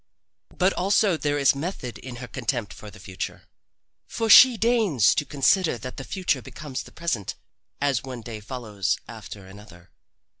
But 0.57 0.73
also 0.73 1.15
there 1.15 1.37
is 1.37 1.53
method 1.53 1.99
in 1.99 2.15
her 2.15 2.27
contempt 2.27 2.73
for 2.73 2.89
the 2.89 2.99
future. 2.99 3.43
For 4.07 4.31
she 4.31 4.57
deigns 4.57 5.13
to 5.13 5.25
consider 5.25 5.77
that 5.77 5.97
the 5.97 6.03
future 6.03 6.41
becomes 6.41 6.81
the 6.81 6.91
present, 6.91 7.35
as 7.79 8.01
one 8.01 8.21
day 8.21 8.39
follows 8.39 8.97
after 9.07 9.45
another. 9.45 9.91